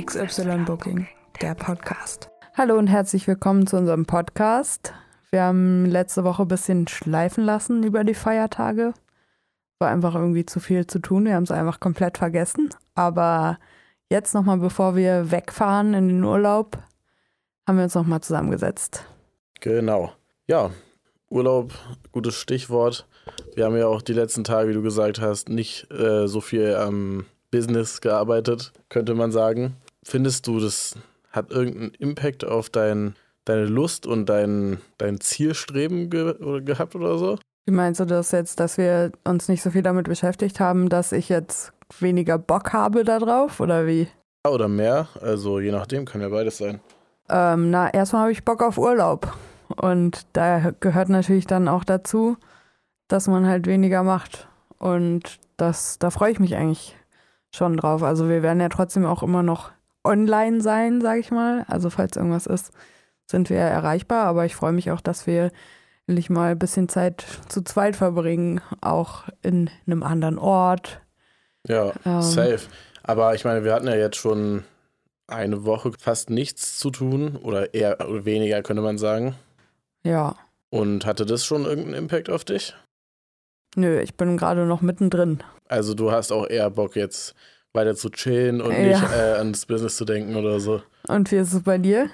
[0.00, 1.06] XY Booking,
[1.42, 2.30] der Podcast.
[2.56, 4.94] Hallo und herzlich willkommen zu unserem Podcast.
[5.30, 8.94] Wir haben letzte Woche ein bisschen schleifen lassen über die Feiertage.
[9.78, 11.26] War einfach irgendwie zu viel zu tun.
[11.26, 12.70] Wir haben es einfach komplett vergessen.
[12.94, 13.58] Aber
[14.08, 16.78] jetzt nochmal, bevor wir wegfahren in den Urlaub,
[17.68, 19.04] haben wir uns nochmal zusammengesetzt.
[19.60, 20.12] Genau.
[20.46, 20.70] Ja,
[21.28, 21.74] Urlaub,
[22.10, 23.06] gutes Stichwort.
[23.54, 26.74] Wir haben ja auch die letzten Tage, wie du gesagt hast, nicht äh, so viel
[26.74, 29.76] am Business gearbeitet, könnte man sagen.
[30.10, 30.96] Findest du, das
[31.30, 37.16] hat irgendeinen Impact auf dein, deine Lust und dein, dein Zielstreben ge oder gehabt oder
[37.16, 37.38] so?
[37.64, 41.12] Wie meinst du das jetzt, dass wir uns nicht so viel damit beschäftigt haben, dass
[41.12, 44.08] ich jetzt weniger Bock habe darauf oder wie?
[44.44, 46.80] Ja, oder mehr, also je nachdem, kann ja beides sein.
[47.28, 49.32] Ähm, na, erstmal habe ich Bock auf Urlaub.
[49.76, 52.36] Und da gehört natürlich dann auch dazu,
[53.06, 54.48] dass man halt weniger macht.
[54.76, 56.96] Und das, da freue ich mich eigentlich
[57.54, 58.02] schon drauf.
[58.02, 59.70] Also wir werden ja trotzdem auch immer noch
[60.04, 61.64] online sein, sage ich mal.
[61.68, 62.72] Also falls irgendwas ist,
[63.26, 64.26] sind wir erreichbar.
[64.26, 65.50] Aber ich freue mich auch, dass wir
[66.06, 71.00] endlich mal ein bisschen Zeit zu zweit verbringen, auch in einem anderen Ort.
[71.66, 72.60] Ja, ähm, safe.
[73.02, 74.64] Aber ich meine, wir hatten ja jetzt schon
[75.26, 79.36] eine Woche fast nichts zu tun oder eher oder weniger, könnte man sagen.
[80.02, 80.36] Ja.
[80.70, 82.74] Und hatte das schon irgendeinen Impact auf dich?
[83.76, 85.42] Nö, ich bin gerade noch mittendrin.
[85.68, 87.34] Also du hast auch eher Bock jetzt
[87.72, 88.82] weiter zu chillen und ja.
[88.82, 90.82] nicht äh, ans Business zu denken oder so.
[91.08, 92.10] Und wie ist es bei dir?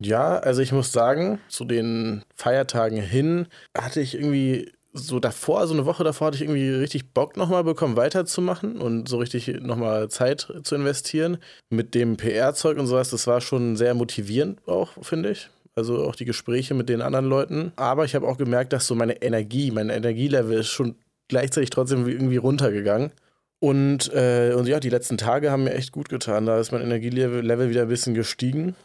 [0.00, 5.74] Ja, also ich muss sagen, zu den Feiertagen hin hatte ich irgendwie so davor, so
[5.74, 10.08] eine Woche davor hatte ich irgendwie richtig Bock nochmal bekommen, weiterzumachen und so richtig nochmal
[10.08, 11.38] Zeit zu investieren.
[11.70, 15.50] Mit dem PR-Zeug und sowas, das war schon sehr motivierend auch, finde ich.
[15.74, 17.72] Also auch die Gespräche mit den anderen Leuten.
[17.76, 20.96] Aber ich habe auch gemerkt, dass so meine Energie, mein Energielevel ist schon
[21.28, 23.12] gleichzeitig trotzdem irgendwie runtergegangen.
[23.60, 26.46] Und, äh, und ja, die letzten Tage haben mir echt gut getan.
[26.46, 28.76] Da ist mein Energielevel wieder ein bisschen gestiegen.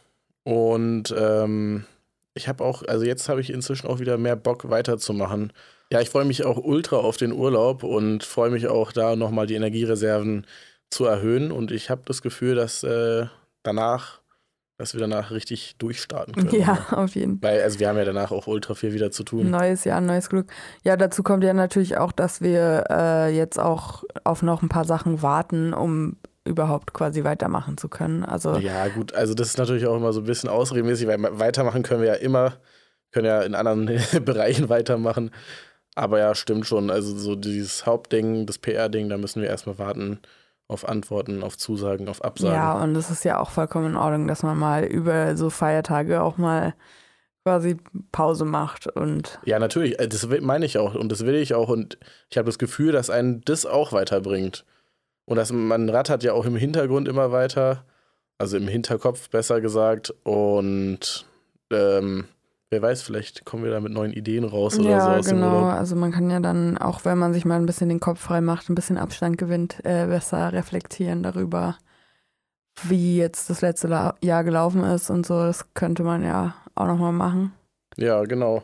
[0.44, 1.85] Und ähm,
[2.34, 5.53] ich habe auch, also jetzt habe ich inzwischen auch wieder mehr Bock weiterzumachen.
[5.91, 9.45] Ja, ich freue mich auch ultra auf den Urlaub und freue mich auch da nochmal
[9.45, 10.47] die Energiereserven
[10.89, 11.51] zu erhöhen.
[11.51, 13.28] Und ich habe das Gefühl, dass äh,
[13.62, 14.22] danach
[14.78, 16.61] dass wir danach richtig durchstarten können.
[16.61, 16.97] Ja, ne?
[16.97, 17.53] auf jeden Fall.
[17.53, 19.50] Weil, also wir haben ja danach auch ultra viel wieder zu tun.
[19.50, 20.51] Neues Jahr, neues Glück.
[20.84, 24.85] Ja, dazu kommt ja natürlich auch, dass wir äh, jetzt auch auf noch ein paar
[24.85, 28.25] Sachen warten, um überhaupt quasi weitermachen zu können.
[28.25, 31.83] Also ja, gut, also das ist natürlich auch immer so ein bisschen ausregelmäßig, weil weitermachen
[31.83, 32.57] können wir ja immer,
[33.12, 33.85] können ja in anderen
[34.25, 35.31] Bereichen weitermachen.
[35.95, 36.89] Aber ja, stimmt schon.
[36.89, 40.19] Also so dieses Hauptding, das PR-Ding, da müssen wir erstmal warten
[40.68, 42.56] auf Antworten, auf Zusagen, auf Absagen.
[42.56, 46.22] Ja, und es ist ja auch vollkommen in Ordnung, dass man mal über so Feiertage
[46.22, 46.74] auch mal
[47.44, 47.78] quasi
[48.12, 49.40] Pause macht und.
[49.46, 51.97] Ja, natürlich, äh, das meine ich auch und das will ich auch und
[52.29, 54.66] ich habe das Gefühl, dass einen das auch weiterbringt.
[55.25, 57.85] Und dass man rattert ja auch im Hintergrund immer weiter,
[58.38, 61.25] also im Hinterkopf besser gesagt und
[61.72, 62.25] ähm,
[62.73, 65.45] wer weiß, vielleicht kommen wir da mit neuen Ideen raus oder ja, so aus genau.
[65.45, 65.73] dem Urlaub.
[65.73, 68.41] Also man kann ja dann, auch wenn man sich mal ein bisschen den Kopf frei
[68.41, 71.78] macht, ein bisschen Abstand gewinnt, äh, besser reflektieren darüber,
[72.81, 75.35] wie jetzt das letzte La Jahr gelaufen ist und so.
[75.35, 77.53] Das könnte man ja auch nochmal machen.
[77.95, 78.63] Ja, genau.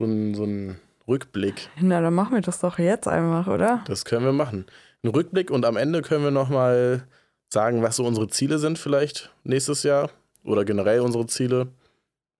[0.00, 1.70] So ein, so ein Rückblick.
[1.80, 3.84] Na, dann machen wir das doch jetzt einfach, oder?
[3.86, 4.66] Das können wir machen.
[5.04, 7.06] Ein Rückblick und am Ende können wir nochmal
[7.48, 10.10] sagen, was so unsere Ziele sind vielleicht nächstes Jahr
[10.44, 11.68] oder generell unsere Ziele.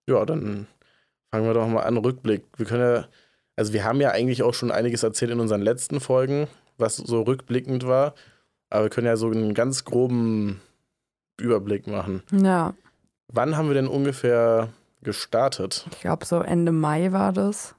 [0.09, 0.67] Ja, dann
[1.37, 2.47] Fangen wir doch mal an, Rückblick.
[2.57, 3.05] Wir können ja,
[3.57, 6.47] also wir haben ja eigentlich auch schon einiges erzählt in unseren letzten Folgen,
[6.79, 8.15] was so rückblickend war.
[8.71, 10.63] Aber wir können ja so einen ganz groben
[11.39, 12.23] Überblick machen.
[12.33, 12.73] Ja.
[13.29, 14.71] Wann haben wir denn ungefähr
[15.03, 15.85] gestartet?
[15.91, 17.75] Ich glaube, so Ende Mai war das.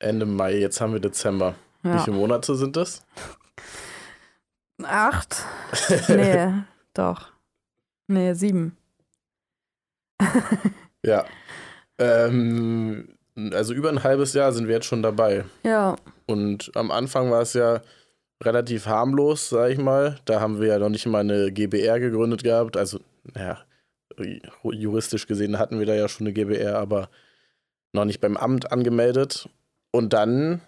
[0.00, 1.54] Ende Mai, jetzt haben wir Dezember.
[1.84, 1.94] Ja.
[1.94, 3.06] Wie viele Monate sind das?
[4.82, 5.46] Acht?
[6.08, 6.52] nee,
[6.92, 7.32] doch.
[8.06, 8.76] Nee, sieben.
[11.02, 11.24] ja.
[11.98, 13.08] Ähm,
[13.52, 15.44] also über ein halbes Jahr sind wir jetzt schon dabei.
[15.62, 15.96] Ja.
[16.26, 17.82] Und am Anfang war es ja
[18.42, 20.18] relativ harmlos, sag ich mal.
[20.24, 22.76] Da haben wir ja noch nicht mal eine GBR gegründet gehabt.
[22.76, 23.00] Also,
[23.34, 23.58] naja,
[24.62, 27.08] juristisch gesehen hatten wir da ja schon eine GBR, aber
[27.92, 29.48] noch nicht beim Amt angemeldet.
[29.90, 30.60] Und dann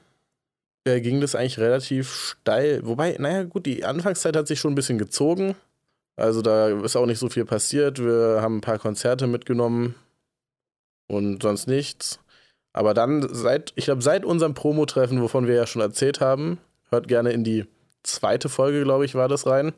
[0.85, 2.81] äh, ging das eigentlich relativ steil.
[2.85, 5.55] Wobei, naja, gut, die Anfangszeit hat sich schon ein bisschen gezogen.
[6.17, 7.99] Also da ist auch nicht so viel passiert.
[7.99, 9.95] Wir haben ein paar Konzerte mitgenommen,
[11.11, 12.21] und sonst nichts.
[12.73, 16.59] Aber dann seit, ich glaube, seit unserem Promo-Treffen, wovon wir ja schon erzählt haben,
[16.91, 17.67] hört gerne in die
[18.03, 19.73] zweite Folge, glaube ich, war das rein.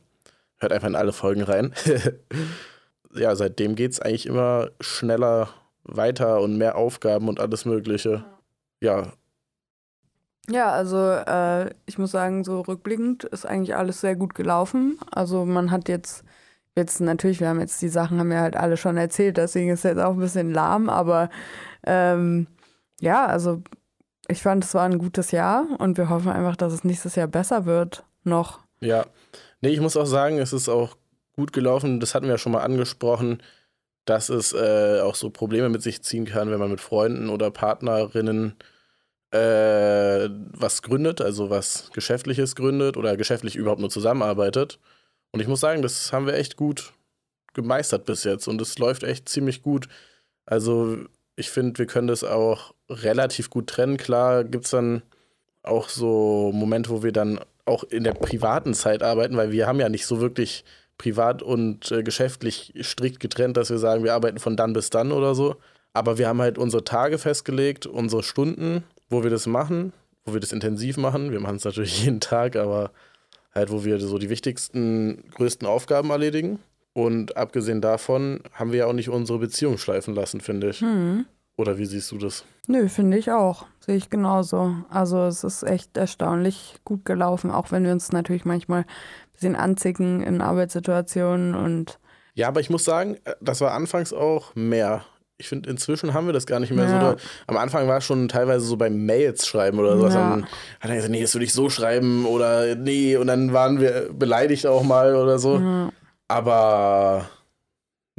[0.58, 1.74] Hört einfach in alle Folgen rein.
[3.14, 5.48] ja, seitdem geht es eigentlich immer schneller
[5.84, 8.24] weiter und mehr Aufgaben und alles Mögliche.
[8.80, 9.12] Ja.
[10.48, 14.98] Ja, also äh, ich muss sagen, so rückblickend ist eigentlich alles sehr gut gelaufen.
[15.10, 16.24] Also man hat jetzt
[16.76, 19.84] Jetzt natürlich, wir haben jetzt die Sachen, haben wir halt alle schon erzählt, deswegen ist
[19.84, 21.28] jetzt auch ein bisschen lahm, aber
[21.84, 22.46] ähm,
[23.00, 23.62] ja, also
[24.28, 27.26] ich fand, es war ein gutes Jahr und wir hoffen einfach, dass es nächstes Jahr
[27.26, 28.04] besser wird.
[28.24, 28.60] Noch.
[28.80, 29.04] Ja.
[29.60, 30.96] Nee, ich muss auch sagen, es ist auch
[31.34, 31.98] gut gelaufen.
[32.00, 33.42] Das hatten wir ja schon mal angesprochen,
[34.04, 37.50] dass es äh, auch so Probleme mit sich ziehen kann, wenn man mit Freunden oder
[37.50, 38.54] Partnerinnen
[39.32, 44.78] äh, was gründet, also was Geschäftliches gründet oder geschäftlich überhaupt nur zusammenarbeitet.
[45.32, 46.92] Und ich muss sagen, das haben wir echt gut
[47.54, 49.88] gemeistert bis jetzt und es läuft echt ziemlich gut.
[50.46, 50.98] Also
[51.36, 53.96] ich finde, wir können das auch relativ gut trennen.
[53.96, 55.02] Klar gibt es dann
[55.62, 59.80] auch so Momente, wo wir dann auch in der privaten Zeit arbeiten, weil wir haben
[59.80, 60.64] ja nicht so wirklich
[60.98, 65.12] privat und äh, geschäftlich strikt getrennt, dass wir sagen, wir arbeiten von dann bis dann
[65.12, 65.56] oder so.
[65.92, 69.92] Aber wir haben halt unsere Tage festgelegt, unsere Stunden, wo wir das machen,
[70.24, 71.32] wo wir das intensiv machen.
[71.32, 72.90] Wir machen es natürlich jeden Tag, aber
[73.54, 76.58] halt, wo wir so die wichtigsten, größten Aufgaben erledigen.
[76.94, 80.80] Und abgesehen davon haben wir ja auch nicht unsere Beziehung schleifen lassen, finde ich.
[80.80, 81.26] Hm.
[81.56, 82.44] Oder wie siehst du das?
[82.66, 83.66] Nö, finde ich auch.
[83.80, 84.74] Sehe ich genauso.
[84.88, 89.56] Also es ist echt erstaunlich gut gelaufen, auch wenn wir uns natürlich manchmal ein bisschen
[89.56, 91.98] anzicken in Arbeitssituationen und.
[92.34, 95.04] Ja, aber ich muss sagen, das war anfangs auch mehr.
[95.42, 97.10] Ich finde, inzwischen haben wir das gar nicht mehr ja.
[97.10, 97.16] so.
[97.46, 100.14] Am Anfang war es schon teilweise so beim Mails schreiben oder sowas.
[100.14, 100.30] Ja.
[100.30, 100.44] Dann
[100.80, 103.16] hat er gesagt, nee, das würde ich so schreiben oder nee.
[103.16, 105.58] Und dann waren wir beleidigt auch mal oder so.
[105.58, 105.92] Ja.
[106.28, 107.28] Aber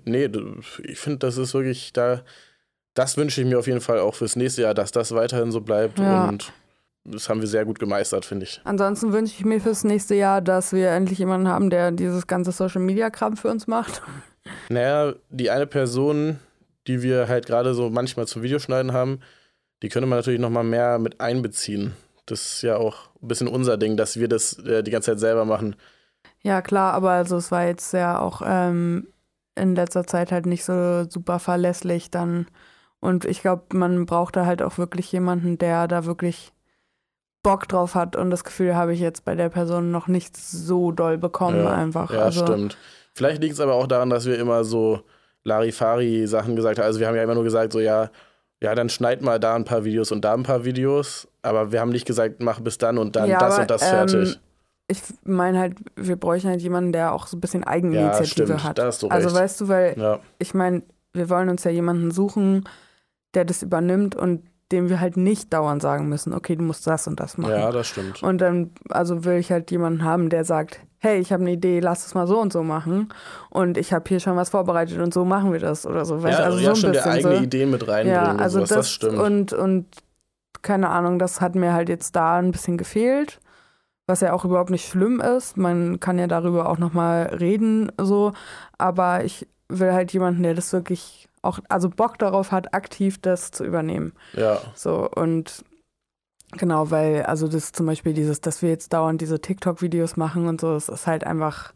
[0.05, 0.29] nee,
[0.83, 2.21] ich finde, das ist wirklich da
[2.93, 5.61] das wünsche ich mir auf jeden Fall auch fürs nächste Jahr, dass das weiterhin so
[5.61, 5.99] bleibt.
[5.99, 6.53] Und
[7.05, 8.61] das haben wir sehr gut gemeistert, finde ich.
[8.63, 12.51] Ansonsten wünsche ich mir fürs nächste Jahr, dass wir endlich jemanden haben, der dieses ganze
[12.51, 14.01] Social Media Kram für uns macht.
[14.69, 16.39] Naja, die eine Person,
[16.87, 19.19] die wir halt gerade so manchmal zum Videoschneiden haben,
[19.81, 21.93] die könnte man natürlich nochmal mehr mit einbeziehen.
[22.25, 25.19] Das ist ja auch ein bisschen unser Ding, dass wir das äh, die ganze Zeit
[25.19, 25.75] selber machen.
[26.41, 29.07] Ja, klar, aber also es war jetzt ja auch ähm,
[29.55, 32.47] in letzter Zeit halt nicht so super verlässlich, dann
[33.03, 36.53] und ich glaube, man braucht da halt auch wirklich jemanden, der da wirklich
[37.43, 38.15] Bock drauf hat.
[38.15, 41.73] Und das Gefühl habe ich jetzt bei der Person noch nicht so doll bekommen, ja,
[41.73, 42.13] einfach.
[42.13, 42.77] Ja, also, stimmt.
[43.13, 45.01] Vielleicht liegt es aber auch daran, dass wir immer so
[45.43, 46.85] Larifari-Sachen gesagt haben.
[46.85, 48.09] Also wir haben ja immer nur gesagt, so ja,
[48.61, 51.27] ja, dann schneid mal da ein paar Videos und da ein paar Videos.
[51.41, 53.83] Aber wir haben nicht gesagt, mach bis dann und dann ja, das aber, und das
[53.83, 54.35] fertig.
[54.35, 54.39] Ähm,
[54.87, 58.63] ich meine halt, wir bräuchten halt jemanden, der auch so ein bisschen Eigeninitiative ja, stimmt,
[58.63, 58.77] hat.
[58.77, 59.39] Da hast du also recht.
[59.39, 60.19] weißt du, weil ja.
[60.39, 62.67] ich meine, wir wollen uns ja jemanden suchen,
[63.33, 67.07] der das übernimmt und dem wir halt nicht dauernd sagen müssen, okay, du musst das
[67.07, 67.51] und das machen.
[67.51, 68.23] Ja, das stimmt.
[68.23, 71.79] Und dann, also will ich halt jemanden haben, der sagt, hey, ich habe eine Idee,
[71.81, 73.09] lass es mal so und so machen.
[73.49, 76.23] Und ich habe hier schon was vorbereitet und so machen wir das oder so.
[76.23, 76.39] Weißt?
[76.39, 77.43] Ja, also ja, so ein schon der eigene so.
[77.43, 79.19] Ideen mit reinbringen ja, also sowas, das, das stimmt.
[79.19, 79.85] Und, und
[80.61, 83.41] keine Ahnung, das hat mir halt jetzt da ein bisschen gefehlt,
[84.07, 85.57] was ja auch überhaupt nicht schlimm ist.
[85.57, 88.31] Man kann ja darüber auch nochmal reden, so.
[88.77, 93.51] Aber ich will halt jemanden, der das wirklich auch, also Bock darauf hat, aktiv das
[93.51, 94.13] zu übernehmen.
[94.33, 94.61] Ja.
[94.73, 95.63] So, und
[96.53, 100.61] genau, weil, also das zum Beispiel dieses, dass wir jetzt dauernd diese TikTok-Videos machen und
[100.61, 101.73] so, das ist halt einfach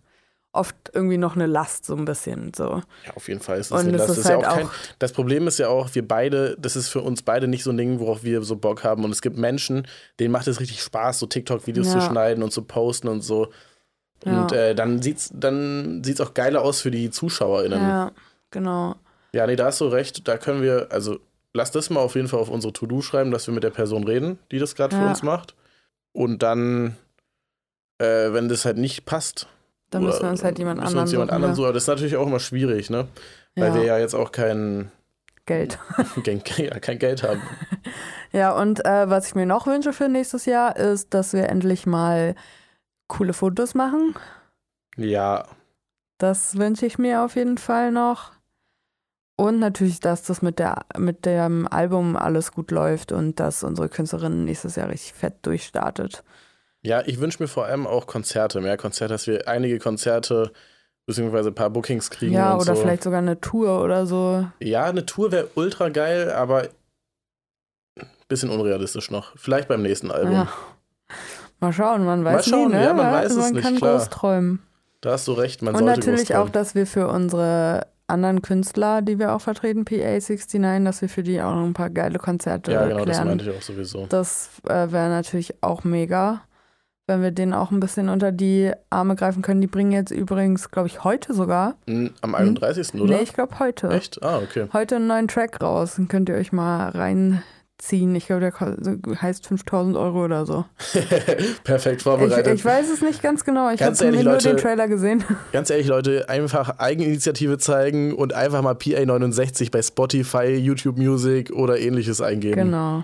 [0.53, 2.53] oft irgendwie noch eine Last, so ein bisschen.
[2.55, 2.81] So.
[3.05, 4.09] Ja, auf jeden Fall ist es und eine Last.
[4.09, 4.69] Das, ist halt ja auch kein,
[4.99, 7.77] das Problem ist ja auch, wir beide, das ist für uns beide nicht so ein
[7.77, 9.03] Ding, worauf wir so Bock haben.
[9.03, 9.85] Und es gibt Menschen,
[10.19, 11.99] denen macht es richtig Spaß, so TikTok-Videos ja.
[11.99, 13.49] zu schneiden und zu posten und so.
[14.25, 14.57] Und ja.
[14.57, 17.79] äh, dann sieht es dann sieht's auch geiler aus für die ZuschauerInnen.
[17.79, 18.11] Ja,
[18.49, 18.95] genau.
[19.37, 20.27] Ja, nee, da hast du recht.
[20.27, 21.19] Da können wir, also
[21.53, 24.03] lass das mal auf jeden Fall auf unsere To-Do schreiben, dass wir mit der Person
[24.03, 25.03] reden, die das gerade ja.
[25.03, 25.53] für uns macht.
[26.11, 26.97] Und dann,
[27.99, 29.45] äh, wenn das halt nicht passt.
[29.91, 31.65] Dann müssen wir uns halt jemand anderen uns jemand anderen suchen.
[31.65, 33.07] Aber das ist natürlich auch immer schwierig, ne?
[33.55, 33.75] Weil ja.
[33.75, 34.91] wir ja jetzt auch kein
[35.45, 35.77] Geld.
[36.57, 37.43] ja, kein Geld haben.
[38.31, 41.85] ja, und äh, was ich mir noch wünsche für nächstes Jahr ist, dass wir endlich
[41.85, 42.33] mal
[43.07, 44.15] coole Fotos machen.
[44.95, 45.45] Ja.
[46.17, 48.31] Das wünsche ich mir auf jeden Fall noch.
[49.39, 53.87] Und natürlich, dass das mit, der, mit dem Album alles gut läuft und dass unsere
[53.87, 56.23] Künstlerin nächstes Jahr richtig fett durchstartet.
[56.81, 60.51] Ja, ich wünsche mir vor allem auch Konzerte, mehr Konzerte, dass wir einige Konzerte
[61.05, 62.33] beziehungsweise ein paar Bookings kriegen.
[62.33, 62.81] Ja, oder so.
[62.81, 64.47] vielleicht sogar eine Tour oder so.
[64.59, 66.69] Ja, eine Tour wäre ultra geil, aber
[67.99, 69.37] ein bisschen unrealistisch noch.
[69.37, 70.33] Vielleicht beim nächsten Album.
[70.33, 70.47] Ja.
[71.59, 72.83] Mal schauen, man weiß Mal schauen, nie, ne?
[72.85, 73.97] ja, man weiß man es nicht, kann klar.
[73.97, 74.63] groß träumen.
[75.01, 79.01] Da hast du recht, man Und sollte natürlich auch, dass wir für unsere anderen Künstler,
[79.01, 82.71] die wir auch vertreten, PA69, dass wir für die auch noch ein paar geile Konzerte
[82.71, 83.07] Ja, genau, klären.
[83.09, 84.05] das meinte ich auch sowieso.
[84.07, 86.41] Das äh, wäre natürlich auch mega,
[87.05, 89.61] wenn wir denen auch ein bisschen unter die Arme greifen können.
[89.61, 91.75] Die bringen jetzt übrigens, glaube ich, heute sogar.
[91.85, 92.93] Am 31.
[92.93, 93.01] Hm?
[93.01, 93.15] oder?
[93.17, 93.89] Nee, ich glaube heute.
[93.89, 94.21] Echt?
[94.23, 94.67] Ah, okay.
[94.73, 95.95] Heute einen neuen Track raus.
[95.95, 97.43] Den könnt ihr euch mal rein
[97.77, 98.15] ziehen.
[98.15, 100.65] Ich glaube, der heißt 5000 Euro oder so.
[101.63, 102.47] Perfekt vorbereitet.
[102.47, 103.69] Ich, ich, weiß es nicht ganz genau.
[103.69, 105.23] Ich habe nur den Trailer gesehen.
[105.51, 111.79] Ganz ehrlich, Leute, einfach Eigeninitiative zeigen und einfach mal PA69 bei Spotify, YouTube Music oder
[111.79, 112.55] ähnliches eingeben.
[112.55, 113.03] Genau.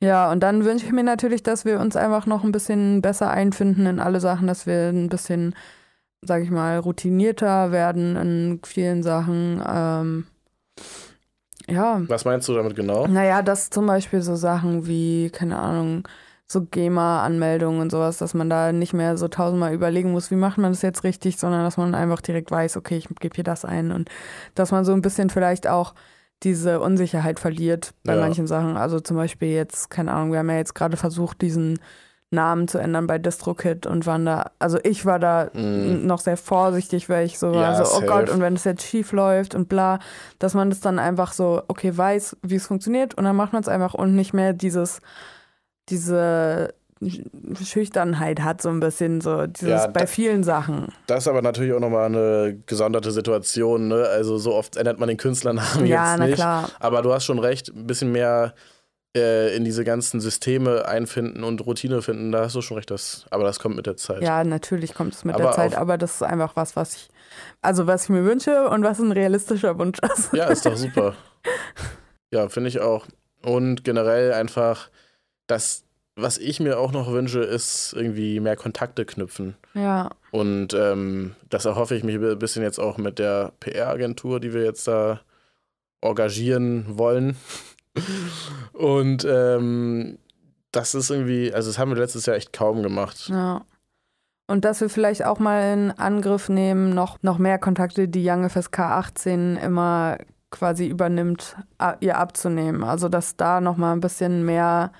[0.00, 3.30] Ja, und dann wünsche ich mir natürlich, dass wir uns einfach noch ein bisschen besser
[3.30, 5.54] einfinden in alle Sachen, dass wir ein bisschen,
[6.22, 9.62] sag ich mal, routinierter werden in vielen Sachen.
[9.66, 10.26] Ähm,
[11.68, 12.02] ja.
[12.08, 13.06] Was meinst du damit genau?
[13.06, 16.06] Naja, dass zum Beispiel so Sachen wie, keine Ahnung,
[16.46, 20.56] so GEMA-Anmeldungen und sowas, dass man da nicht mehr so tausendmal überlegen muss, wie macht
[20.56, 23.66] man das jetzt richtig, sondern dass man einfach direkt weiß, okay, ich gebe hier das
[23.66, 24.08] ein und
[24.54, 25.94] dass man so ein bisschen vielleicht auch
[26.42, 28.20] diese Unsicherheit verliert bei ja.
[28.20, 28.76] manchen Sachen.
[28.76, 31.80] Also zum Beispiel jetzt, keine Ahnung, wir haben ja jetzt gerade versucht, diesen
[32.30, 36.06] Namen zu ändern bei DistroKit und waren da, also ich war da mm.
[36.06, 38.82] noch sehr vorsichtig, weil ich so war, ja, so, oh Gott, und wenn es jetzt
[38.82, 39.98] schief läuft und bla,
[40.38, 43.62] dass man das dann einfach so, okay, weiß, wie es funktioniert und dann macht man
[43.62, 45.00] es einfach und nicht mehr dieses,
[45.88, 46.74] diese
[47.62, 50.88] Schüchternheit hat, so ein bisschen so, dieses ja, bei vielen Sachen.
[51.06, 54.04] Das ist aber natürlich auch nochmal eine gesonderte Situation, ne?
[54.08, 56.34] Also so oft ändert man den Künstlernamen ja, jetzt nicht.
[56.34, 56.68] Klar.
[56.80, 58.52] Aber du hast schon recht, ein bisschen mehr
[59.16, 63.26] äh, in diese ganzen Systeme einfinden und Routine finden, da hast du schon recht, das,
[63.30, 64.22] aber das kommt mit der Zeit.
[64.22, 67.08] Ja, natürlich kommt es mit aber der Zeit, aber das ist einfach was, was ich,
[67.62, 70.32] also was ich mir wünsche und was ein realistischer Wunsch ist.
[70.32, 71.14] Ja, ist doch super.
[72.30, 73.06] ja, finde ich auch.
[73.42, 74.90] Und generell einfach,
[75.46, 75.84] das,
[76.16, 79.56] was ich mir auch noch wünsche, ist irgendwie mehr Kontakte knüpfen.
[79.74, 80.10] Ja.
[80.32, 84.64] Und ähm, das erhoffe ich mich ein bisschen jetzt auch mit der PR-Agentur, die wir
[84.64, 85.20] jetzt da
[86.00, 87.36] engagieren wollen.
[88.72, 90.18] Und ähm,
[90.72, 93.28] das ist irgendwie, also das haben wir letztes Jahr echt kaum gemacht.
[93.28, 93.64] Ja.
[94.46, 98.48] Und dass wir vielleicht auch mal in Angriff nehmen, noch, noch mehr Kontakte, die Young
[98.48, 100.18] FSK 18 immer
[100.50, 101.56] quasi übernimmt,
[102.00, 102.82] ihr abzunehmen.
[102.82, 104.92] Also dass da noch mal ein bisschen mehr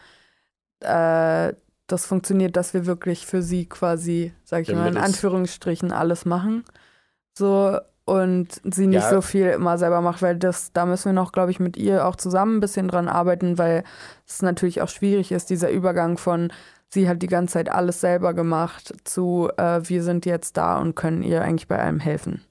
[0.80, 1.54] äh,
[1.88, 6.26] das funktioniert, dass wir wirklich für sie quasi, sag ich ja, mal, in Anführungsstrichen alles
[6.26, 6.64] machen.
[7.36, 7.78] So,
[8.08, 9.10] und sie nicht ja.
[9.10, 12.06] so viel immer selber macht, weil das, da müssen wir noch, glaube ich, mit ihr
[12.06, 13.84] auch zusammen ein bisschen dran arbeiten, weil
[14.26, 16.50] es natürlich auch schwierig ist, dieser Übergang von
[16.88, 20.96] sie hat die ganze Zeit alles selber gemacht zu äh, wir sind jetzt da und
[20.96, 22.42] können ihr eigentlich bei allem helfen.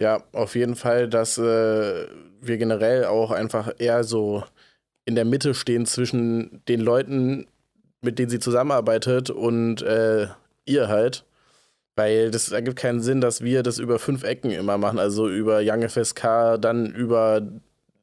[0.00, 2.06] Ja, auf jeden Fall, dass äh,
[2.40, 4.42] wir generell auch einfach eher so
[5.04, 7.46] in der Mitte stehen zwischen den Leuten,
[8.00, 10.26] mit denen sie zusammenarbeitet und äh,
[10.64, 11.24] ihr halt
[11.96, 14.98] weil das ergibt keinen Sinn, dass wir das über fünf Ecken immer machen.
[14.98, 17.42] Also über Young FSK, dann über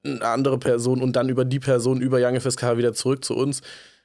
[0.03, 3.62] eine andere Person und dann über die Person über Young FSK wieder zurück zu uns.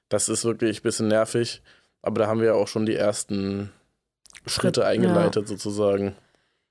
[0.09, 1.63] Das ist wirklich ein bisschen nervig.
[2.03, 3.71] Aber da haben wir ja auch schon die ersten
[4.47, 5.49] Schritte eingeleitet, ja.
[5.49, 6.15] sozusagen.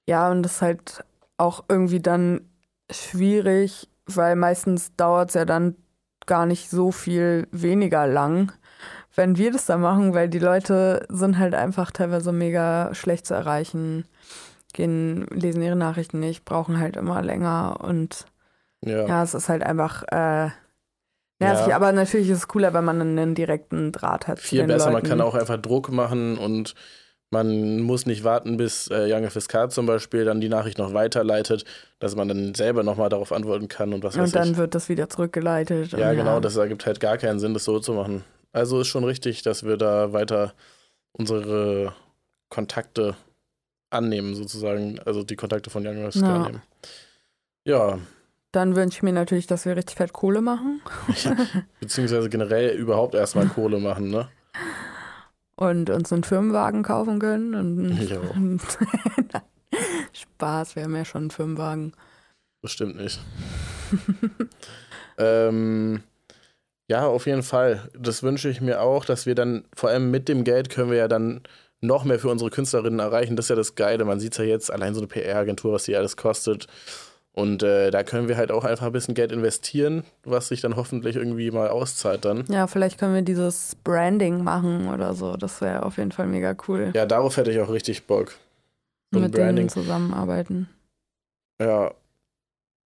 [0.08, 1.04] Ja, und das ist halt
[1.38, 2.42] auch irgendwie dann
[2.92, 5.76] schwierig, weil meistens dauert es ja dann
[6.26, 8.52] gar nicht so viel weniger lang
[9.16, 13.34] wenn wir das da machen, weil die Leute sind halt einfach teilweise mega schlecht zu
[13.34, 14.06] erreichen,
[14.74, 18.26] gehen, lesen ihre Nachrichten nicht, brauchen halt immer länger und
[18.82, 20.50] ja, ja es ist halt einfach äh,
[21.40, 21.76] nervig, ja.
[21.76, 24.40] aber natürlich ist es cooler, wenn man einen direkten Draht hat.
[24.40, 24.94] Viel besser, Leuten.
[24.94, 26.74] man kann auch einfach Druck machen und
[27.30, 31.66] man muss nicht warten, bis äh, Young FSK zum Beispiel dann die Nachricht noch weiterleitet,
[32.00, 34.58] dass man dann selber nochmal darauf antworten kann und was weiß Und dann ich.
[34.58, 35.92] wird das wieder zurückgeleitet.
[35.94, 38.24] Ja, genau, das ergibt halt gar keinen Sinn, das so zu machen.
[38.54, 40.54] Also ist schon richtig, dass wir da weiter
[41.12, 41.94] unsere
[42.50, 43.16] Kontakte
[43.90, 45.00] annehmen, sozusagen.
[45.00, 46.36] Also die Kontakte von Young Risk ja.
[46.36, 46.62] annehmen.
[47.66, 47.98] Ja.
[48.52, 50.82] Dann wünsche ich mir natürlich, dass wir richtig fett Kohle machen.
[51.24, 51.36] Ja,
[51.80, 54.30] beziehungsweise generell überhaupt erstmal Kohle machen, ne?
[55.56, 57.56] Und uns einen Firmenwagen kaufen können.
[57.56, 58.36] Und ich auch.
[60.14, 61.94] Spaß, wir haben ja schon einen Firmenwagen.
[62.62, 63.20] Bestimmt nicht.
[65.18, 66.04] ähm,
[66.94, 67.90] ja, auf jeden Fall.
[67.98, 70.98] Das wünsche ich mir auch, dass wir dann, vor allem mit dem Geld, können wir
[70.98, 71.42] ja dann
[71.82, 73.36] noch mehr für unsere Künstlerinnen erreichen.
[73.36, 74.06] Das ist ja das Geile.
[74.06, 76.68] Man sieht es ja jetzt, allein so eine PR-Agentur, was die alles kostet.
[77.32, 80.76] Und äh, da können wir halt auch einfach ein bisschen Geld investieren, was sich dann
[80.76, 82.46] hoffentlich irgendwie mal auszahlt dann.
[82.48, 85.36] Ja, vielleicht können wir dieses Branding machen oder so.
[85.36, 86.92] Das wäre auf jeden Fall mega cool.
[86.94, 88.36] Ja, darauf hätte ich auch richtig Bock.
[89.12, 89.56] So Mit Branding.
[89.56, 90.70] denen zusammenarbeiten.
[91.60, 91.92] Ja,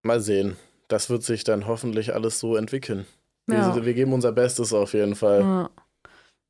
[0.04, 0.56] mal sehen.
[0.86, 3.04] Das wird sich dann hoffentlich alles so entwickeln.
[3.48, 3.74] Ja.
[3.74, 5.40] Wir, wir, geben unser Bestes auf jeden Fall.
[5.40, 5.70] Ja.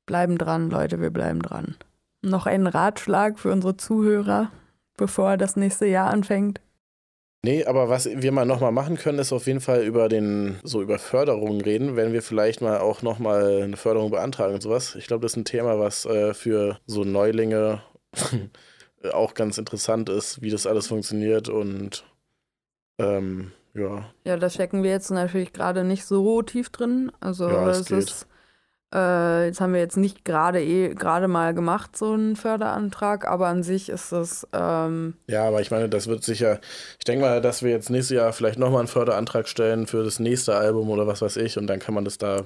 [0.07, 1.77] Bleiben dran, Leute, wir bleiben dran.
[2.23, 4.51] Noch ein Ratschlag für unsere Zuhörer,
[4.97, 6.61] bevor das nächste Jahr anfängt.
[7.47, 10.83] Nee, aber was wir mal nochmal machen können, ist auf jeden Fall über den, so
[10.83, 14.97] über Förderungen reden, wenn wir vielleicht mal auch nochmal eine Förderung beantragen und sowas.
[14.97, 17.83] Ich glaube, das ist ein Thema, was äh, für so Neulinge
[19.13, 22.05] auch ganz interessant ist, wie das alles funktioniert und
[22.99, 24.05] ähm, ja.
[24.25, 27.13] Ja, da stecken wir jetzt natürlich gerade nicht so tief drin.
[27.21, 28.27] Also Ja, es es ist,
[28.95, 33.49] äh, jetzt haben wir jetzt nicht gerade eh gerade mal gemacht, so einen Förderantrag, aber
[33.49, 36.61] an sich ist es, ähm, Ja, aber ich meine, das wird sicher.
[36.99, 40.21] Ich denke mal, dass wir jetzt nächstes Jahr vielleicht nochmal einen Förderantrag stellen für das
[40.21, 42.45] nächste Album oder was weiß ich und dann kann man das da.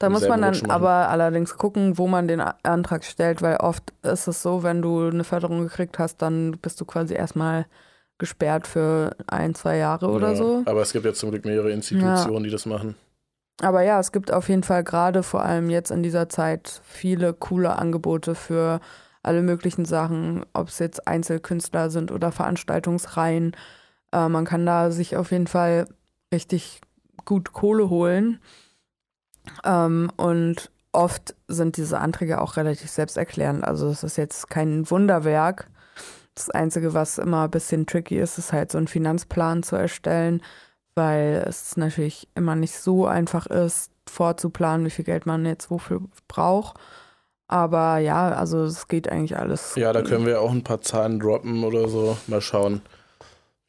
[0.00, 4.26] da muss man dann aber allerdings gucken, wo man den Antrag stellt, weil oft ist
[4.28, 7.66] es so, wenn du eine Förderung gekriegt hast, dann bist du quasi erstmal
[8.18, 10.36] gesperrt für ein, zwei Jahre oder ja.
[10.36, 10.62] so.
[10.66, 12.94] Aber es gibt jetzt zum Glück mehrere Institutionen, die das machen.
[13.60, 17.32] Aber ja, es gibt auf jeden Fall gerade vor allem jetzt in dieser Zeit viele
[17.32, 18.80] coole Angebote für
[19.22, 23.56] alle möglichen Sachen, ob es jetzt Einzelkünstler sind oder Veranstaltungsreihen.
[24.12, 25.86] Äh, man kann da sich auf jeden Fall
[26.32, 26.80] richtig
[27.24, 28.40] gut Kohle holen.
[29.64, 33.64] Ähm, und oft sind diese Anträge auch relativ selbsterklärend.
[33.64, 35.68] Also es ist jetzt kein Wunderwerk.
[36.38, 40.40] Das Einzige, was immer ein bisschen tricky ist, ist halt so einen Finanzplan zu erstellen
[40.98, 46.00] weil es natürlich immer nicht so einfach ist, vorzuplanen, wie viel Geld man jetzt wofür
[46.26, 46.76] braucht.
[47.46, 49.74] Aber ja, also es geht eigentlich alles.
[49.76, 52.18] Ja, da können wir auch ein paar Zahlen droppen oder so.
[52.26, 52.82] Mal schauen.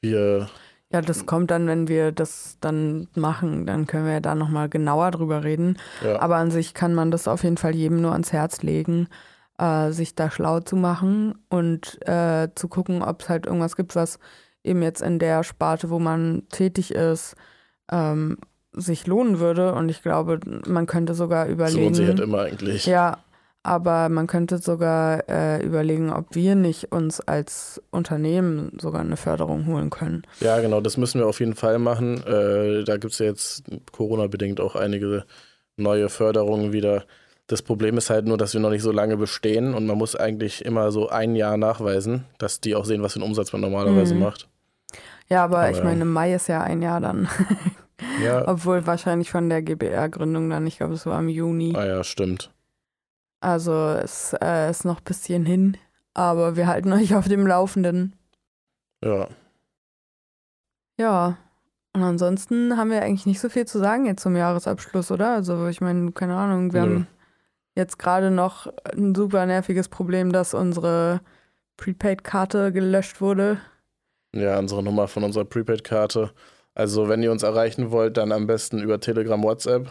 [0.01, 0.49] Wir.
[0.91, 5.11] Ja, das kommt dann, wenn wir das dann machen, dann können wir da nochmal genauer
[5.11, 5.77] drüber reden.
[6.03, 9.07] Ja, Aber an sich kann man das auf jeden Fall jedem nur ans Herz legen,
[9.59, 13.95] äh, sich da schlau zu machen und äh, zu gucken, ob es halt irgendwas gibt,
[13.95, 14.19] was
[14.63, 17.35] eben jetzt in der Sparte, wo man tätig ist,
[17.91, 18.37] ähm,
[18.71, 19.73] sich lohnen würde.
[19.73, 21.83] Und ich glaube, man könnte sogar das überlegen.
[21.83, 22.85] lohnt sich halt immer eigentlich.
[22.85, 23.17] Ja,
[23.63, 29.67] aber man könnte sogar äh, überlegen, ob wir nicht uns als Unternehmen sogar eine Förderung
[29.67, 30.23] holen können.
[30.39, 32.23] Ja, genau, das müssen wir auf jeden Fall machen.
[32.25, 35.25] Äh, da gibt es ja jetzt Corona-bedingt auch einige
[35.75, 37.03] neue Förderungen wieder.
[37.49, 40.15] Das Problem ist halt nur, dass wir noch nicht so lange bestehen und man muss
[40.15, 43.61] eigentlich immer so ein Jahr nachweisen, dass die auch sehen, was für einen Umsatz man
[43.61, 44.19] normalerweise Mhm.
[44.21, 44.47] macht.
[45.29, 47.27] Ja, aber, Aber ich meine, Mai ist ja ein Jahr dann.
[48.23, 51.73] Ja, Obwohl wahrscheinlich von der GBR-Gründung dann, ich glaube, es war im Juni.
[51.75, 52.49] ah ja, stimmt.
[53.41, 55.75] Also es äh, ist noch ein bisschen hin,
[56.13, 58.15] aber wir halten euch auf dem Laufenden.
[59.03, 59.27] Ja,
[60.97, 61.37] Ja.
[61.93, 65.33] Und ansonsten haben wir eigentlich nicht so viel zu sagen jetzt zum Jahresabschluss, oder?
[65.33, 66.93] Also ich meine, keine Ahnung, wir Nö.
[66.95, 67.07] haben
[67.79, 71.21] jetzt gerade noch ein super nerviges Problem, dass unsere
[71.77, 73.57] Prepaid-Karte gelöscht wurde.
[74.35, 76.31] ja, unsere Nummer von unserer Prepaid-Karte.
[76.75, 79.87] Also, wenn ihr uns erreichen wollt, dann am besten über Telegram, WhatsApp.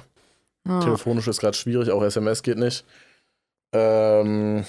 [0.67, 2.85] Ja, Telefonisch ist gerade schwierig, auch SMS geht nicht.
[3.73, 4.65] Ähm,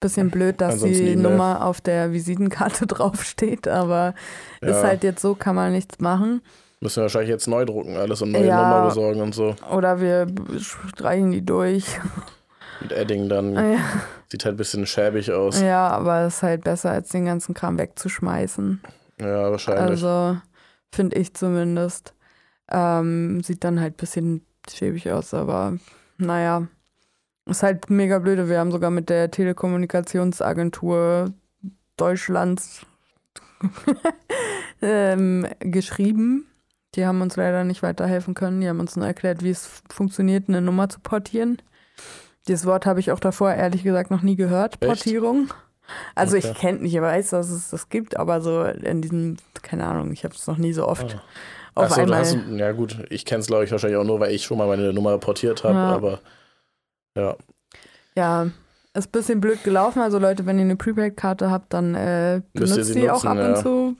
[0.00, 1.16] bisschen blöd, dass die E-Mail.
[1.16, 4.14] Nummer auf der Visitenkarte draufsteht, aber
[4.60, 6.42] ist ja, halt jetzt so, kann man nichts machen.
[6.80, 8.62] Müssen wir wahrscheinlich jetzt neu drucken, alles und neue Ja.
[8.62, 9.54] Nummer besorgen und so.
[9.70, 10.26] Oder wir
[10.58, 11.98] streichen die durch.
[12.80, 13.54] Mit Edding dann.
[13.54, 13.78] Ja.
[14.28, 15.60] Sieht halt ein bisschen schäbig aus.
[15.60, 18.80] Ja, aber es ist halt besser, als den ganzen Kram wegzuschmeißen.
[19.20, 20.04] Ja, wahrscheinlich.
[20.04, 20.38] Also,
[20.92, 22.14] finde ich zumindest.
[22.70, 25.76] Ähm, sieht dann halt ein bisschen schäbig aus, aber
[26.16, 26.68] naja.
[27.46, 28.48] Ist halt mega blöde.
[28.48, 31.32] Wir haben sogar mit der Telekommunikationsagentur
[31.96, 32.86] Deutschlands
[34.82, 36.46] ähm, geschrieben.
[36.96, 38.60] Die haben uns leider nicht weiterhelfen können.
[38.60, 41.58] Die haben uns nur erklärt, wie es funktioniert, eine Nummer zu portieren.
[42.48, 44.86] Dieses Wort habe ich auch davor ehrlich gesagt noch nie gehört, Echt?
[44.88, 45.48] Portierung.
[46.14, 46.48] Also Okay.
[46.52, 50.24] ich kenne, ich weiß, dass es das gibt, aber so in diesem, keine Ahnung, ich
[50.24, 51.82] habe es noch nie so oft Ah.
[51.82, 52.20] auf du einmal.
[52.20, 54.66] hast, ja gut, ich kenne es glaube ich wahrscheinlich auch nur, weil ich schon mal
[54.66, 55.92] meine Nummer portiert habe, Ja.
[55.92, 56.20] aber
[57.16, 57.36] ja.
[58.16, 58.46] Ja,
[58.94, 60.00] ist ein bisschen blöd gelaufen.
[60.00, 63.48] Also Leute, wenn ihr eine Prepaid-Karte habt, dann äh, benutzt sie die auch ab ja.
[63.48, 63.96] und zu.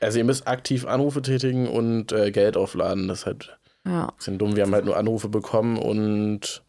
[0.00, 3.08] Also ihr müsst aktiv Anrufe tätigen und äh, Geld aufladen.
[3.08, 4.06] Das ist halt Ja.
[4.08, 4.56] ein bisschen dumm.
[4.56, 6.62] Wir haben halt nur Anrufe bekommen und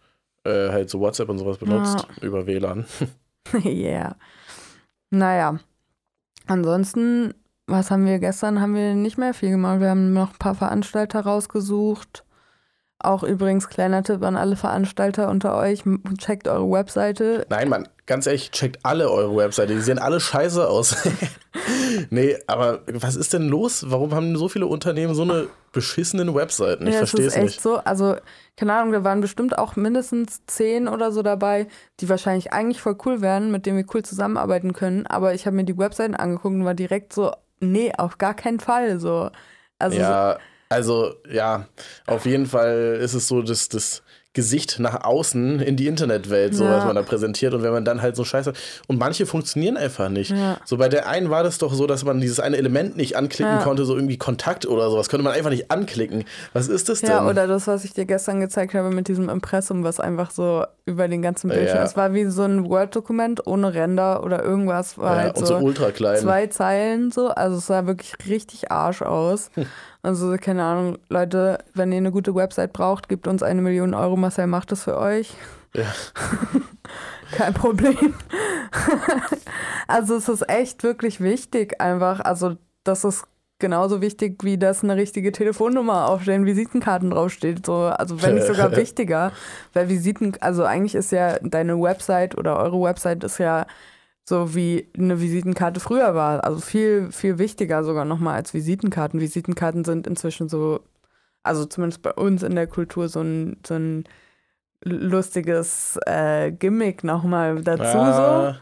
[0.45, 2.85] äh, halt so WhatsApp und sowas benutzt über WLAN.
[3.65, 4.15] yeah.
[5.09, 5.59] Naja.
[6.45, 7.33] Ansonsten,
[7.65, 8.61] was haben wir gestern?
[8.61, 9.81] Haben wir nicht mehr viel gemacht.
[9.81, 12.23] Wir haben noch ein paar Veranstalter rausgesucht.
[12.99, 15.83] Auch übrigens, kleiner Tipp an alle Veranstalter unter euch,
[16.17, 17.45] checkt eure Webseite.
[17.47, 19.75] Nein, Mann, ganz ehrlich, checkt alle eure Webseite.
[19.75, 20.95] Die sehen alle scheiße aus.
[22.09, 23.85] nee, aber was ist denn los?
[23.91, 26.87] Warum haben so viele Unternehmen so eine beschissenen Webseiten?
[26.87, 27.61] Ich ja, es verstehe ist es echt nicht.
[27.61, 27.77] so.
[27.77, 28.15] Also,
[28.55, 31.67] keine Ahnung, da waren bestimmt auch mindestens zehn oder so dabei,
[31.99, 35.05] die wahrscheinlich eigentlich voll cool wären, mit denen wir cool zusammenarbeiten können.
[35.05, 38.59] Aber ich habe mir die Webseiten angeguckt und war direkt so, nee, auf gar keinen
[38.59, 38.99] Fall.
[38.99, 39.29] So.
[39.77, 41.65] Also, Ja, also ja,
[42.05, 44.03] auf jeden Fall ist es so, dass das
[44.33, 46.77] Gesicht nach außen in die Internetwelt, so Ja.
[46.77, 47.55] was man da präsentiert.
[47.55, 48.53] Und wenn man dann halt so scheiße.
[48.85, 50.29] Und manche funktionieren einfach nicht.
[50.29, 50.57] Ja.
[50.63, 53.55] So bei der einen war das doch so, dass man dieses eine Element nicht anklicken
[53.55, 53.63] Ja.
[53.63, 55.09] konnte, so irgendwie Kontakt oder sowas.
[55.09, 56.23] Konnte man einfach nicht anklicken.
[56.53, 57.09] Was ist das denn?
[57.09, 60.65] Ja, oder das, was ich dir gestern gezeigt habe mit diesem Impressum, was einfach so
[60.85, 61.81] über den ganzen Bildschirm.
[61.81, 64.99] Es war wie so ein Word-Dokument ohne Ränder oder irgendwas.
[64.99, 66.19] War ja, halt und so so ultra klein.
[66.19, 67.29] zwei Zeilen so.
[67.29, 69.49] Also es sah wirklich richtig Arsch aus.
[70.01, 74.15] Also keine Ahnung, Leute, wenn ihr eine gute Website braucht, gebt uns eine Million Euro.
[74.15, 75.33] Marcel macht das für euch.
[75.73, 75.85] Ja.
[77.31, 78.13] Kein Problem.
[79.87, 82.19] also es ist echt wirklich wichtig einfach.
[82.21, 83.25] Also das ist
[83.59, 87.65] genauso wichtig, wie dass eine richtige Telefonnummer auf den Visitenkarten draufsteht.
[87.65, 89.31] So, also wenn nicht sogar wichtiger.
[89.73, 93.65] Weil Visiten, also eigentlich ist ja deine Website oder eure Website ist ja
[94.27, 96.43] so wie eine Visitenkarte früher war.
[96.43, 99.21] Also viel, viel wichtiger sogar nochmal als Visitenkarten.
[99.21, 100.81] Visitenkarten sind inzwischen so,
[101.43, 104.03] also zumindest bei uns in der Kultur, so ein, so ein
[104.83, 107.83] lustiges äh, Gimmick nochmal dazu.
[107.83, 108.57] Ja.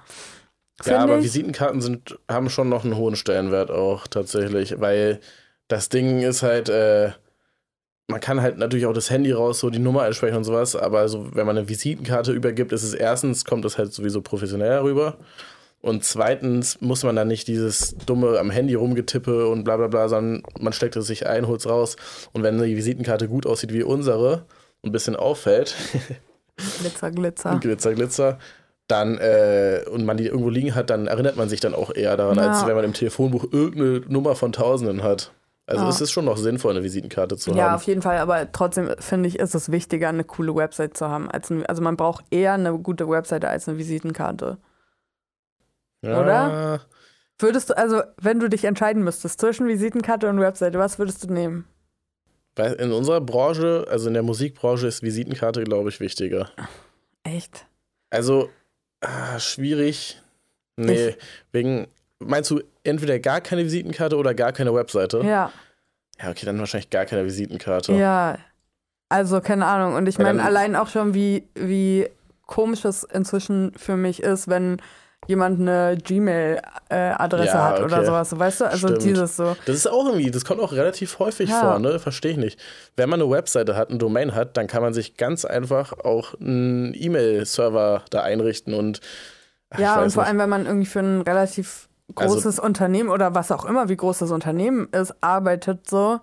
[0.83, 1.23] so, Ja, aber ich.
[1.23, 5.19] Visitenkarten sind, haben schon noch einen hohen Stellenwert auch tatsächlich, weil
[5.67, 7.09] das Ding ist halt, äh,
[8.07, 11.09] man kann halt natürlich auch das Handy raus, so die Nummer einsprechen und sowas, aber
[11.09, 15.17] so, wenn man eine Visitenkarte übergibt, ist es erstens, kommt das halt sowieso professionell rüber
[15.81, 20.09] und zweitens muss man dann nicht dieses dumme am Handy rumgetippe und bla bla bla,
[20.09, 21.95] sondern man steckt es sich ein, holt es raus
[22.33, 24.45] und wenn die Visitenkarte gut aussieht wie unsere
[24.81, 25.75] und ein bisschen auffällt,
[26.79, 27.59] Glitzer, Glitzer.
[27.59, 28.39] Glitzer, Glitzer,
[28.87, 32.15] dann äh, und man die irgendwo liegen hat, dann erinnert man sich dann auch eher
[32.17, 32.49] daran, Ja.
[32.51, 35.31] als wenn man im Telefonbuch irgendeine Nummer von Tausenden hat.
[35.67, 35.89] Also Ja.
[35.89, 37.75] es ist schon noch sinnvoll, eine Visitenkarte zu Ja, haben.
[37.75, 41.29] auf jeden Fall, aber trotzdem finde ich, ist es wichtiger, eine coole Website zu haben.
[41.31, 44.57] Als ein, also man braucht eher eine gute Website als eine Visitenkarte.
[46.05, 46.81] Ja, oder?
[47.39, 51.33] Würdest du, also wenn du dich entscheiden müsstest zwischen Visitenkarte und Website, was würdest du
[51.33, 51.67] nehmen?
[52.77, 56.49] In unserer Branche, also in der Musikbranche, ist Visitenkarte, glaube ich, wichtiger.
[57.23, 57.65] Echt?
[58.09, 58.49] Also,
[59.01, 60.21] ah, schwierig.
[60.77, 61.15] Nee,
[61.51, 61.87] wegen,
[62.19, 65.21] meinst du entweder gar keine Visitenkarte oder gar keine Webseite?
[65.25, 65.51] Ja.
[66.21, 67.91] Ja, okay, dann wahrscheinlich gar keine Visitenkarte.
[67.93, 68.37] Ja.
[69.09, 69.95] Also, keine Ahnung.
[69.95, 72.09] Und ich meine, allein auch schon, wie, wie
[72.45, 74.81] komisch es inzwischen für mich ist, wenn
[75.27, 78.05] jemand eine Gmail-Adresse Ja, hat oder okay.
[78.05, 78.37] sowas.
[78.39, 78.65] Weißt du?
[78.65, 79.03] Also Stimmt.
[79.03, 79.55] dieses so.
[79.65, 81.59] Das ist auch irgendwie, das kommt auch relativ häufig Ja.
[81.61, 81.99] vor, ne?
[81.99, 82.59] Verstehe ich nicht.
[82.95, 86.39] Wenn man eine Webseite hat, ein Domain hat, dann kann man sich ganz einfach auch
[86.39, 89.01] einen E-Mail-Server da einrichten und
[89.69, 90.29] ach, Ja, und vor nicht.
[90.29, 93.95] allem, wenn man irgendwie für ein relativ Also- großes Unternehmen oder was auch immer, wie
[93.97, 96.19] groß das Unternehmen ist, arbeitet so,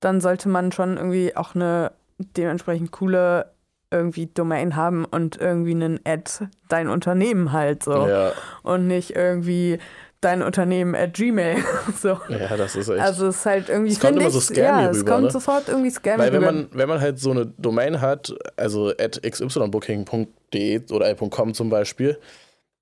[0.00, 3.46] dann sollte man schon irgendwie auch eine dementsprechend coole
[3.92, 6.30] irgendwie Domain haben und irgendwie einen Ad
[6.68, 9.78] dein Unternehmen halt so Ja, und nicht irgendwie
[10.20, 11.56] dein Unternehmen at Gmail
[12.00, 12.20] so.
[12.28, 13.00] ja, das ist echt.
[13.00, 15.24] Also es ist halt irgendwie Es kommt immer so ich, scammy ja, es rüber, kommt
[15.24, 15.30] ne?
[15.30, 16.52] sofort irgendwie scammy Weil wenn rüber.
[16.52, 22.18] man, wenn man halt so eine Domain hat, also at xybooking.de oder .com zum Beispiel,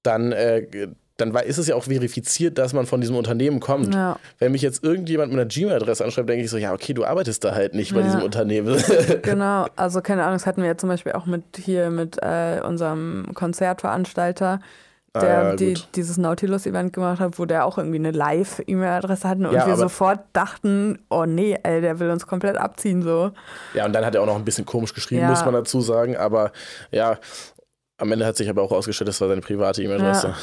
[0.03, 0.89] dann, äh,
[1.21, 3.95] dann war- ist es ja auch verifiziert, dass man von diesem Unternehmen kommt.
[3.95, 4.17] ja.
[4.39, 7.45] Wenn mich jetzt irgendjemand mit einer Gmail-Adresse anschreibt, denke ich so, ja, okay, du arbeitest
[7.45, 8.07] da halt nicht bei Ja.
[8.07, 8.77] diesem Unternehmen.
[9.23, 12.61] Genau, also keine Ahnung, das hatten wir ja zum Beispiel auch mit hier mit äh,
[12.67, 14.61] unserem Konzertveranstalter,
[15.15, 19.53] der Ah, die, dieses Nautilus-Event gemacht hat, wo der auch irgendwie eine Live-E-Mail-Adresse hatten und
[19.55, 23.33] Ja, wir sofort dachten, oh nee, ey, der will uns komplett abziehen so.
[23.75, 25.29] Ja, und dann hat er auch noch ein bisschen komisch geschrieben, Ja.
[25.31, 26.17] muss man dazu sagen.
[26.17, 26.53] Aber
[26.93, 27.19] ja,
[28.01, 30.35] am Ende hat sich aber auch ausgestellt, das war seine private E-Mail-Adresse.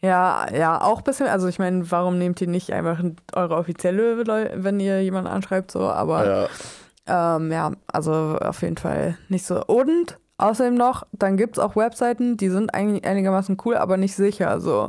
[0.00, 3.02] Ja, ja, auch ein bisschen, also ich meine, warum nehmt ihr nicht einfach
[3.34, 4.24] eure offizielle,
[4.62, 7.36] wenn ihr jemanden anschreibt, so, aber Ja.
[7.36, 9.64] Ähm, ja, also auf jeden Fall nicht so.
[9.64, 14.16] Und außerdem noch, dann gibt es auch Webseiten, die sind eigentlich einigermaßen cool, aber nicht
[14.16, 14.88] sicher so.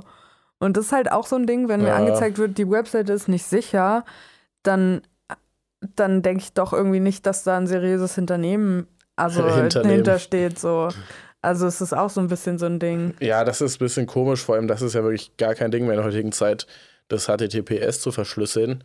[0.59, 1.95] Und das ist halt auch so ein Ding, wenn mir Ja.
[1.95, 4.03] angezeigt wird, die Webseite ist nicht sicher,
[4.63, 5.03] dann,
[5.95, 9.43] dann denke ich doch irgendwie nicht, dass da ein seriöses Unternehmen also
[9.83, 10.57] hintersteht.
[10.57, 10.89] So.
[11.47, 13.13] Also es ist auch so ein bisschen so ein Ding.
[13.21, 15.85] ja, das ist ein bisschen komisch, vor allem das ist ja wirklich gar kein Ding
[15.85, 16.67] mehr in der heutigen Zeit,
[17.07, 18.83] das HTTPS zu verschlüsseln.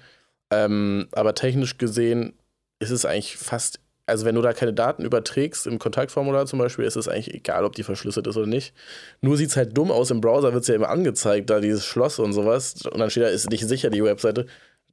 [0.52, 2.34] Ähm, aber technisch gesehen
[2.78, 6.84] ist es eigentlich fast, also wenn du da keine Daten überträgst, im Kontaktformular zum Beispiel,
[6.84, 8.74] ist es eigentlich egal, ob die verschlüsselt ist oder nicht.
[9.22, 11.84] Nur sieht es halt dumm aus, im Browser wird es ja immer angezeigt, da dieses
[11.84, 12.86] Schloss und sowas.
[12.86, 14.46] Und dann steht da, ist nicht sicher die Webseite.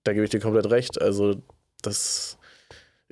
[0.03, 0.99] Da gebe ich dir komplett recht.
[0.99, 1.35] Also
[1.83, 2.38] das,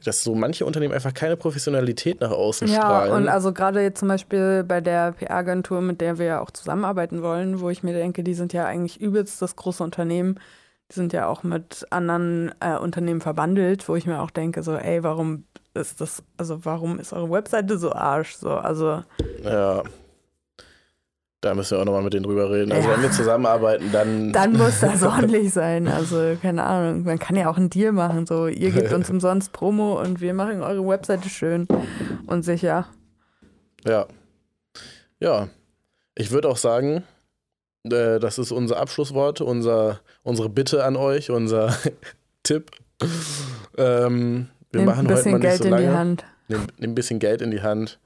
[0.03, 3.13] dass so manche Unternehmen einfach keine Professionalität nach außen Ja, strahlen.
[3.13, 7.23] und also gerade jetzt zum Beispiel bei der PR-Agentur, mit der wir ja auch zusammenarbeiten
[7.23, 10.39] wollen, wo ich mir denke, die sind ja eigentlich übelst das große Unternehmen.
[10.91, 14.75] Die sind ja auch mit anderen äh, Unternehmen verbandelt, wo ich mir auch denke, so,
[14.75, 18.35] ey, warum ist das, also warum ist eure Webseite so arsch?
[18.35, 19.03] So, also,
[19.43, 19.83] ja.
[21.41, 22.71] Da müssen wir auch nochmal mit denen drüber reden.
[22.71, 22.95] Also Ja.
[22.95, 24.33] wenn wir zusammenarbeiten, dann.
[24.33, 25.87] Dann muss das ordentlich sein.
[25.87, 27.03] Also, keine Ahnung.
[27.03, 28.25] Man kann ja auch einen Deal machen.
[28.25, 31.67] So, ihr gebt uns umsonst Promo und wir machen eure Webseite schön
[32.25, 32.87] und sicher.
[33.85, 34.07] Ja.
[35.19, 35.47] Ja.
[36.15, 37.03] Ich würde auch sagen,
[37.83, 41.71] äh, das ist unser Abschlusswort, unser, unsere Bitte an euch, unser
[42.41, 42.71] Tipp.
[43.77, 45.83] Ähm, wir Nehmt machen ein heute bisschen mal nicht Geld so in lange.
[45.85, 46.25] die Hand.
[46.47, 47.99] Nehmt, nehmt ein bisschen Geld in die Hand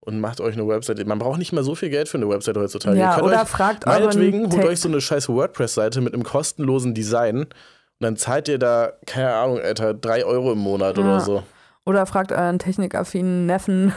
[0.00, 1.04] und macht euch eine Website.
[1.06, 2.98] Man braucht nicht mal so viel Geld für eine Website heutzutage.
[2.98, 6.94] Ja, oder euch, fragt meinetwegen, holt Tech- euch so eine scheiß WordPress-Seite mit einem kostenlosen
[6.94, 7.54] Design und
[8.00, 11.02] dann zahlt ihr da, keine Ahnung, Alter, drei Euro im Monat Ja.
[11.04, 11.42] oder so.
[11.86, 13.92] Oder fragt euren technikaffinen Neffen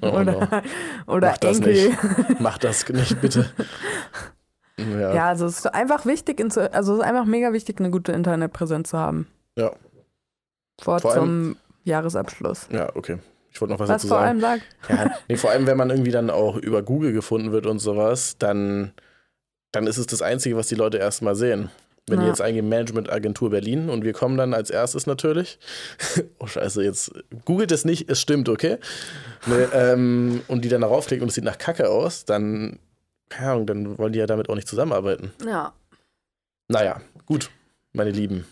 [0.00, 0.48] Oh, oder, no.
[1.06, 1.88] oder Macht das Enkel.
[1.88, 2.40] nicht.
[2.40, 3.46] Macht das nicht, bitte.
[4.78, 5.14] Ja.
[5.14, 8.88] Ja, also es ist einfach wichtig, also es ist einfach mega wichtig, eine gute Internetpräsenz
[8.88, 9.28] zu haben.
[9.56, 9.70] Ja.
[10.80, 12.68] Vor, Vor allem- zum Jahresabschluss.
[12.70, 13.18] Ja, okay.
[13.52, 14.28] Ich wollte noch was, Was dazu vor sagen.
[14.28, 14.62] allem sagt.
[14.88, 18.36] Ja, nee, vor allem, wenn man irgendwie dann auch über Google gefunden wird und sowas,
[18.38, 18.92] dann,
[19.72, 21.70] dann ist es das Einzige, was die Leute erstmal sehen.
[22.08, 22.30] Wenn die Ja.
[22.32, 25.58] jetzt eingeben Managementagentur Berlin und wir kommen dann als erstes natürlich.
[26.40, 27.12] oh scheiße, jetzt
[27.44, 28.78] googelt es nicht, es stimmt, okay?
[29.46, 32.78] Nee, ähm, und die dann darauf klicken und es sieht nach Kacke aus, dann,
[33.28, 35.30] keine Ahnung, dann wollen die ja damit auch nicht zusammenarbeiten.
[35.46, 35.74] Ja.
[36.68, 37.50] Naja, gut,
[37.92, 38.46] meine Lieben.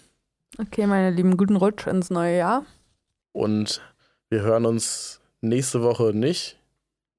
[0.58, 2.64] Okay, meine lieben, guten Rutsch ins neue Jahr.
[3.32, 3.80] Und
[4.30, 6.56] wir hören uns nächste Woche nicht,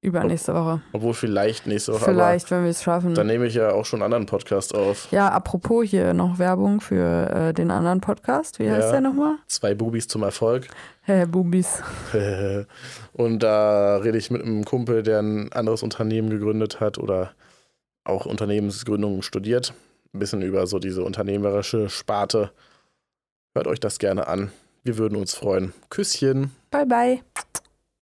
[0.04, 0.82] Übernächste Woche.
[0.93, 3.13] obwohl vielleicht nächste Woche, Vielleicht, wenn wir es schaffen.
[3.13, 5.12] dann nehme ich ja auch schon einen anderen Podcast auf.
[5.12, 8.58] Ja, apropos hier noch Werbung für äh, den anderen Podcast.
[8.58, 8.91] Wie heißt Ja.
[8.93, 9.36] der nochmal?
[9.45, 10.69] Zwei Bubis zum Erfolg.
[11.04, 11.84] Hä, Bubis.
[13.13, 17.34] Und da rede ich mit einem Kumpel, der ein anderes Unternehmen gegründet hat oder
[18.04, 19.76] auch Unternehmensgründung studiert.
[20.13, 22.52] Ein bisschen über so diese unternehmerische Sparte.
[23.54, 24.52] Hört euch das gerne an.
[24.84, 25.74] Wir würden uns freuen.
[25.89, 26.52] Küsschen.
[26.72, 27.22] Bye, bye.